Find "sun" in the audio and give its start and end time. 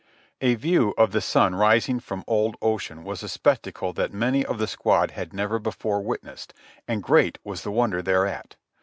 1.21-1.53